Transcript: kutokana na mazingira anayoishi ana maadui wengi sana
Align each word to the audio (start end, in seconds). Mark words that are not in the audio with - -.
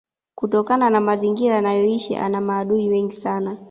kutokana 0.35 0.89
na 0.89 1.01
mazingira 1.01 1.57
anayoishi 1.57 2.15
ana 2.15 2.41
maadui 2.41 2.89
wengi 2.89 3.15
sana 3.15 3.57